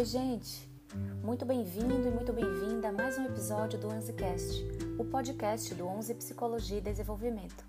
[0.00, 0.66] Oi, gente!
[1.22, 4.64] Muito bem-vindo e muito bem-vinda a mais um episódio do OnzeCast,
[4.98, 7.62] o podcast do Onze Psicologia e Desenvolvimento.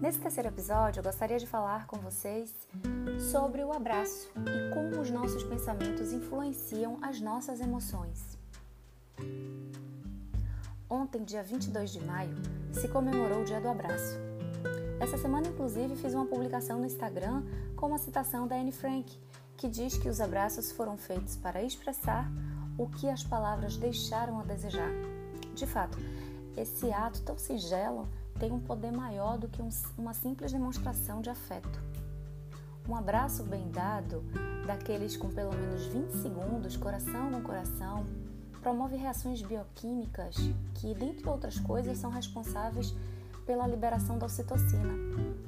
[0.00, 2.50] Nesse terceiro episódio, eu gostaria de falar com vocês
[3.30, 8.38] sobre o abraço e como os nossos pensamentos influenciam as nossas emoções.
[10.88, 12.34] Ontem, dia 22 de maio,
[12.72, 14.18] se comemorou o Dia do Abraço.
[14.98, 17.42] Essa semana, inclusive, fiz uma publicação no Instagram
[17.76, 19.14] com uma citação da Anne Frank,
[19.56, 22.30] que diz que os abraços foram feitos para expressar
[22.76, 24.90] o que as palavras deixaram a desejar.
[25.54, 25.98] De fato,
[26.56, 28.08] esse ato tão singelo
[28.38, 31.80] tem um poder maior do que um, uma simples demonstração de afeto.
[32.88, 34.22] Um abraço bem dado,
[34.66, 38.04] daqueles com pelo menos 20 segundos, coração no coração,
[38.60, 40.36] promove reações bioquímicas
[40.74, 42.94] que, dentre outras coisas, são responsáveis
[43.46, 44.92] pela liberação da ocitocina,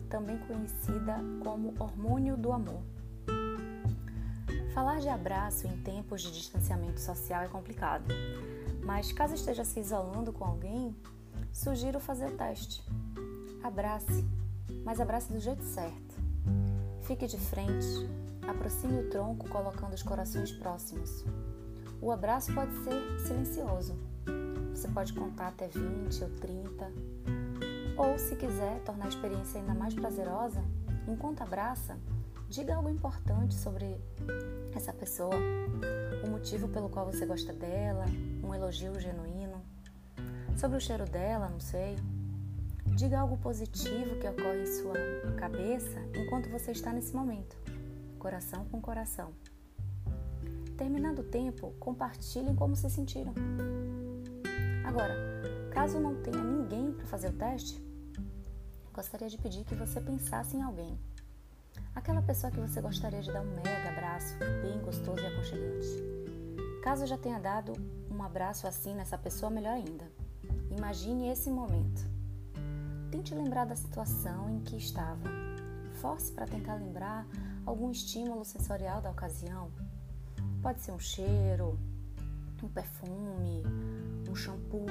[0.09, 2.82] também conhecida como hormônio do amor.
[4.77, 8.05] Falar de abraço em tempos de distanciamento social é complicado,
[8.85, 10.95] mas caso esteja se isolando com alguém,
[11.51, 12.85] sugiro fazer o teste.
[13.63, 14.23] Abrace,
[14.85, 16.15] mas abrace do jeito certo.
[17.04, 18.07] Fique de frente,
[18.47, 21.24] aproxime o tronco colocando os corações próximos.
[21.99, 23.99] O abraço pode ser silencioso.
[24.74, 26.93] Você pode contar até 20 ou 30.
[27.97, 30.63] Ou, se quiser tornar a experiência ainda mais prazerosa,
[31.09, 31.97] enquanto abraça,
[32.49, 34.01] diga algo importante sobre
[34.75, 35.35] essa pessoa,
[36.25, 38.05] o motivo pelo qual você gosta dela,
[38.43, 39.63] um elogio genuíno,
[40.57, 41.97] sobre o cheiro dela, não sei.
[42.97, 44.95] Diga algo positivo que ocorre em sua
[45.37, 47.57] cabeça enquanto você está nesse momento,
[48.19, 49.33] coração com coração.
[50.79, 53.35] Terminado o tempo, compartilhem como se sentiram.
[54.85, 55.15] Agora,
[55.73, 57.85] caso não tenha ninguém para fazer o teste,
[58.95, 60.99] gostaria de pedir que você pensasse em alguém
[61.95, 65.88] Aquela pessoa que você gostaria de dar um mega abraço, bem gostoso e aconchegante.
[66.82, 67.72] Caso já tenha dado
[68.10, 70.10] um abraço assim nessa pessoa, melhor ainda.
[70.70, 72.09] Imagine esse momento.
[73.10, 75.28] Tente lembrar da situação em que estava.
[76.00, 77.26] Force para tentar lembrar
[77.64, 79.70] algum estímulo sensorial da ocasião.
[80.62, 81.78] Pode ser um cheiro,
[82.62, 83.62] um perfume,
[84.28, 84.87] um shampoo,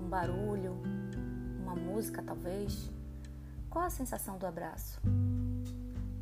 [0.00, 0.80] um barulho,
[1.62, 2.90] uma música talvez.
[3.68, 5.00] Qual a sensação do abraço?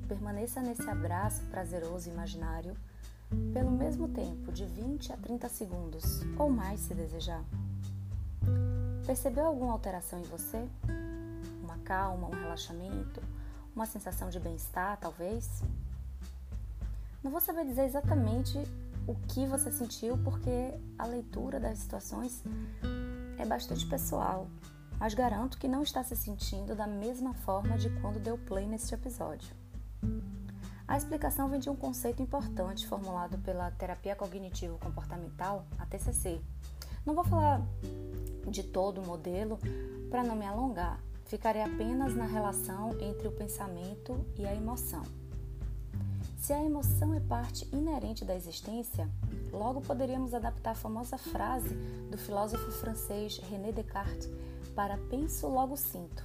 [0.03, 2.77] Permaneça nesse abraço prazeroso imaginário
[3.53, 7.43] pelo mesmo tempo de 20 a 30 segundos ou mais se desejar.
[9.07, 10.69] Percebeu alguma alteração em você?
[11.63, 13.23] Uma calma, um relaxamento,
[13.75, 15.63] uma sensação de bem-estar, talvez?
[17.23, 18.59] Não vou saber dizer exatamente
[19.07, 22.43] o que você sentiu porque a leitura das situações
[23.39, 24.47] é bastante pessoal,
[24.99, 28.95] mas garanto que não está se sentindo da mesma forma de quando deu play neste
[28.95, 29.62] episódio.
[30.87, 36.41] A explicação vem de um conceito importante formulado pela terapia cognitivo-comportamental, a TCC.
[37.07, 37.63] Não vou falar
[38.47, 39.59] de todo o modelo
[40.11, 45.03] para não me alongar, ficarei apenas na relação entre o pensamento e a emoção.
[46.37, 49.09] Se a emoção é parte inerente da existência,
[49.53, 51.75] logo poderíamos adaptar a famosa frase
[52.11, 54.29] do filósofo francês René Descartes
[54.75, 56.23] para penso logo sinto.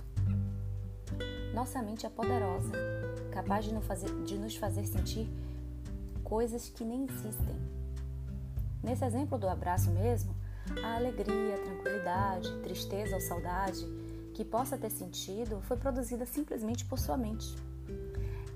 [1.54, 2.97] Nossa mente é poderosa
[3.38, 5.30] capaz de, fazer, de nos fazer sentir
[6.24, 7.56] coisas que nem existem.
[8.82, 10.36] Nesse exemplo do abraço mesmo,
[10.84, 13.86] a alegria, a tranquilidade, tristeza ou saudade
[14.34, 17.56] que possa ter sentido foi produzida simplesmente por sua mente.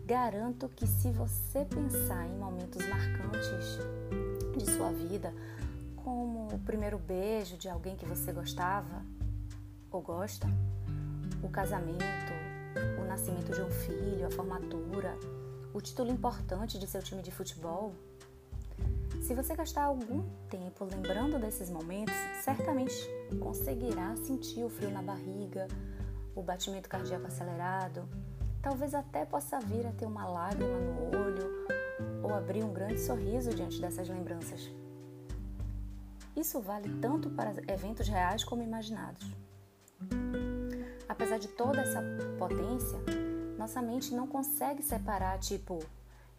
[0.04, 3.78] Garanto que se você pensar em momentos marcantes
[4.58, 5.32] de sua vida,
[5.96, 9.06] como o primeiro beijo de alguém que você gostava
[9.92, 10.48] ou gosta,
[11.44, 12.51] o casamento,
[13.12, 15.18] nascimento de um filho, a formatura,
[15.74, 17.94] o título importante de seu time de futebol.
[19.22, 22.96] Se você gastar algum tempo lembrando desses momentos, certamente
[23.38, 25.68] conseguirá sentir o frio na barriga,
[26.34, 28.08] o batimento cardíaco acelerado,
[28.62, 31.68] talvez até possa vir a ter uma lágrima no olho
[32.24, 34.72] ou abrir um grande sorriso diante dessas lembranças.
[36.34, 39.30] Isso vale tanto para eventos reais como imaginados.
[41.22, 42.02] Apesar de toda essa
[42.40, 42.98] potência,
[43.56, 45.78] nossa mente não consegue separar, tipo,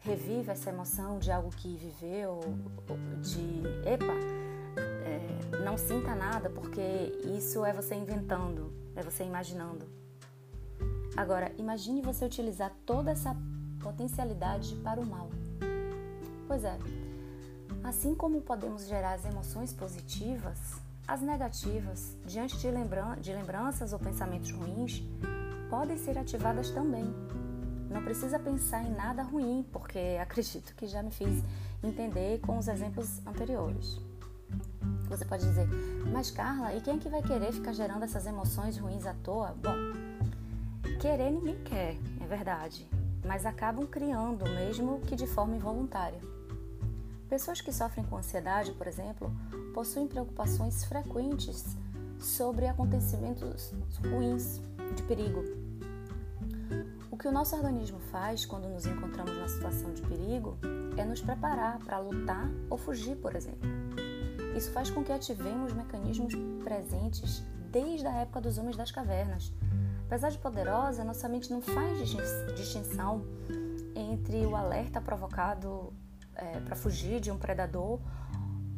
[0.01, 2.41] revive essa emoção de algo que viveu,
[3.21, 4.13] de epa,
[5.07, 6.81] é, não sinta nada, porque
[7.39, 9.87] isso é você inventando, é você imaginando.
[11.17, 13.37] Agora, imagine você utilizar toda essa
[13.81, 15.31] potencialidade para o mal.
[16.49, 16.77] Pois é,
[17.85, 20.59] assim como podemos gerar as emoções positivas,
[21.13, 25.03] as negativas, diante de, lembran de lembranças ou pensamentos ruins,
[25.69, 27.05] podem ser ativadas também.
[27.91, 31.45] Não precisa pensar em nada ruim, porque acredito que já me fiz
[31.85, 34.01] entender com os exemplos anteriores.
[35.11, 35.69] Você pode dizer,
[36.11, 39.55] mas Carla, e quem é que vai querer ficar gerando essas emoções ruins à toa?
[39.63, 39.77] Bom,
[40.99, 42.89] querer ninguém quer, é verdade,
[43.23, 46.21] mas acabam criando, mesmo que de forma involuntária.
[47.33, 49.35] Pessoas que sofrem com ansiedade, por exemplo,
[49.73, 51.65] possuem preocupações frequentes
[52.19, 53.73] sobre acontecimentos
[54.05, 54.61] ruins,
[54.95, 55.43] de perigo.
[57.11, 60.59] O que o nosso organismo faz quando nos encontramos numa situação de perigo
[60.95, 63.67] é nos preparar para lutar ou fugir, por exemplo.
[64.55, 69.51] Isso faz com que ativemos mecanismos presentes desde a época dos homens das cavernas.
[70.05, 71.99] Apesar de poderosa, nossa mente não faz
[72.55, 73.25] distinção
[73.97, 75.95] entre o alerta provocado
[76.35, 78.01] é, para fugir de um predador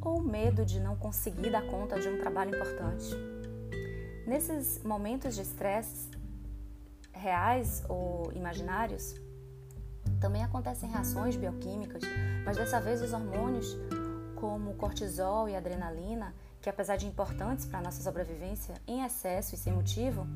[0.01, 3.15] ou medo de não conseguir dar conta de um trabalho importante.
[4.27, 6.11] Nesses momentos de estresse,
[7.13, 9.15] reais ou imaginários,
[10.21, 12.03] também acontecem reações bioquímicas,
[12.45, 13.77] mas dessa vez os hormônios,
[14.37, 19.59] como cortisol e adrenalina, que apesar de importantes para a nossa sobrevivência, em excesso e
[19.59, 20.27] sem motivo,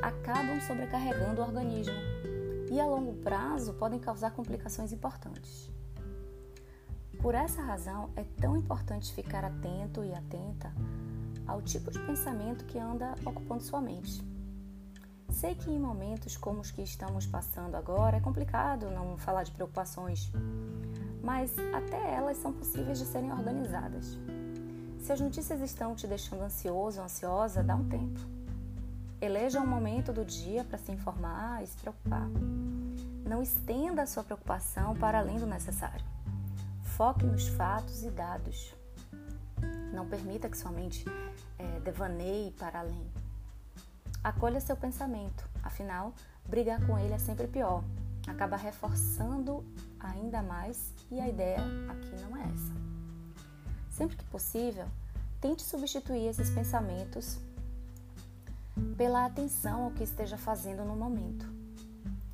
[0.00, 1.94] acabam sobrecarregando o organismo
[2.70, 5.70] e a longo prazo podem causar complicações importantes.
[7.26, 10.72] Por essa razão, é tão importante ficar atento e atenta
[11.44, 14.22] ao tipo de pensamento que anda ocupando sua mente.
[15.30, 19.50] Sei que em momentos como os que estamos passando agora é complicado não falar de
[19.50, 20.30] preocupações,
[21.20, 24.16] mas até elas são possíveis de serem organizadas.
[25.00, 28.20] Se as notícias estão te deixando ansioso ou ansiosa, dá um tempo.
[29.20, 32.28] Eleja um momento do dia para se informar e se preocupar.
[33.28, 36.14] Não estenda a sua preocupação para além do necessário.
[36.96, 38.74] Foque nos fatos e dados.
[39.92, 41.04] Não permita que sua mente
[41.58, 43.06] é, devaneie para além.
[44.24, 46.14] Acolha seu pensamento, afinal,
[46.48, 47.84] brigar com ele é sempre pior.
[48.26, 49.62] Acaba reforçando
[50.00, 51.58] ainda mais e a ideia
[51.90, 52.72] aqui não é essa.
[53.90, 54.86] Sempre que possível,
[55.38, 57.36] tente substituir esses pensamentos
[58.96, 61.46] pela atenção ao que esteja fazendo no momento.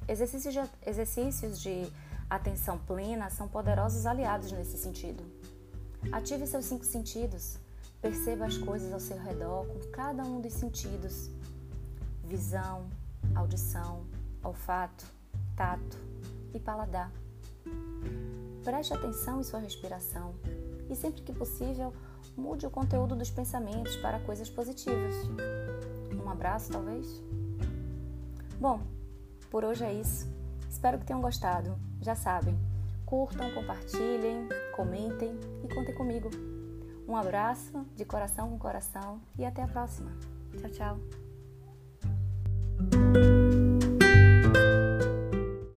[0.06, 1.92] Exercícios de, exercícios de
[2.36, 5.22] atenção plena são poderosos aliados nesse sentido.
[6.10, 7.58] Ative seus cinco sentidos,
[8.00, 11.30] perceba as coisas ao seu redor com cada um dos sentidos
[12.24, 12.86] visão,
[13.34, 14.06] audição,
[14.42, 15.04] olfato,
[15.54, 15.98] tato
[16.54, 17.12] e paladar.
[18.64, 20.34] Preste atenção em sua respiração
[20.88, 21.92] e, sempre que possível,
[22.34, 25.14] mude o conteúdo dos pensamentos para coisas positivas.
[26.24, 27.22] Um abraço, talvez?
[28.58, 28.80] Bom,
[29.50, 30.26] por hoje é isso.
[30.72, 31.76] Espero que tenham gostado.
[32.00, 32.58] Já sabem,
[33.04, 36.30] curtam, compartilhem, comentem e contem comigo.
[37.06, 40.10] Um abraço de coração com coração e até a próxima.
[40.58, 41.21] Tchau, tchau.